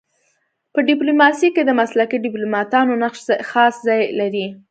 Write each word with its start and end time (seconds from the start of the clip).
په 0.73 0.79
ډيپلوماسی 0.89 1.47
کي 1.55 1.61
د 1.65 1.71
مسلکي 1.79 2.17
ډيپلوماتانو 2.25 2.93
نقش 3.03 3.19
خاص 3.49 3.73
ځای 3.87 4.01
لري. 4.19 4.47